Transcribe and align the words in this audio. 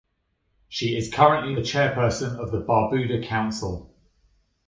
She 0.67 0.97
is 0.97 1.13
currently 1.13 1.53
the 1.53 1.61
Chairperson 1.61 2.39
of 2.39 2.49
the 2.51 2.59
Barbuda 2.63 3.23
Council. 3.23 3.93